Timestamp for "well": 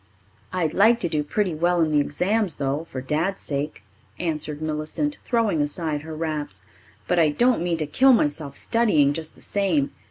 1.53-1.79